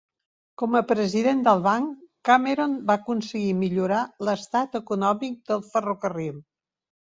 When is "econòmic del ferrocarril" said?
4.81-6.35